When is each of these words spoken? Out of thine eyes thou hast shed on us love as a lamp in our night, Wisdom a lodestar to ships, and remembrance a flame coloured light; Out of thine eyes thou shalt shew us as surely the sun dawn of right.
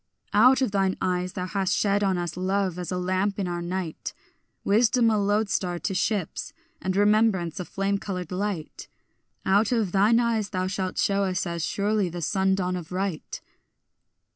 Out 0.33 0.63
of 0.63 0.71
thine 0.71 0.97
eyes 0.99 1.33
thou 1.33 1.45
hast 1.45 1.75
shed 1.77 2.03
on 2.03 2.17
us 2.17 2.35
love 2.35 2.79
as 2.79 2.91
a 2.91 2.97
lamp 2.97 3.37
in 3.37 3.47
our 3.47 3.61
night, 3.61 4.15
Wisdom 4.63 5.11
a 5.11 5.17
lodestar 5.19 5.77
to 5.77 5.93
ships, 5.93 6.53
and 6.81 6.95
remembrance 6.95 7.59
a 7.59 7.65
flame 7.65 7.99
coloured 7.99 8.31
light; 8.31 8.87
Out 9.45 9.71
of 9.71 9.91
thine 9.91 10.19
eyes 10.19 10.49
thou 10.49 10.65
shalt 10.65 10.97
shew 10.97 11.21
us 11.21 11.45
as 11.45 11.63
surely 11.63 12.09
the 12.09 12.19
sun 12.19 12.55
dawn 12.55 12.75
of 12.75 12.91
right. 12.91 13.39